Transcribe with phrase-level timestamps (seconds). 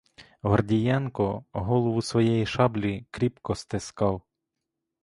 [0.41, 4.21] Гордієнко голову своєї шаблі кріпко стискав.